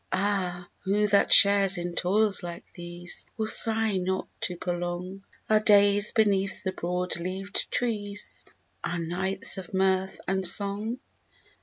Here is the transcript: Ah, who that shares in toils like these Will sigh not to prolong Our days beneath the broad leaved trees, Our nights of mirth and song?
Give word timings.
Ah, 0.11 0.67
who 0.79 1.05
that 1.09 1.31
shares 1.31 1.77
in 1.77 1.93
toils 1.93 2.41
like 2.41 2.65
these 2.73 3.23
Will 3.37 3.45
sigh 3.45 3.97
not 3.97 4.27
to 4.39 4.57
prolong 4.57 5.23
Our 5.47 5.59
days 5.59 6.11
beneath 6.11 6.63
the 6.63 6.71
broad 6.71 7.17
leaved 7.19 7.69
trees, 7.69 8.43
Our 8.83 8.97
nights 8.97 9.59
of 9.59 9.75
mirth 9.75 10.19
and 10.27 10.43
song? 10.43 10.97